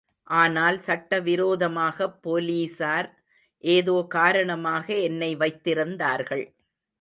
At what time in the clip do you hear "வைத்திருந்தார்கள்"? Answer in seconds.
5.35-6.45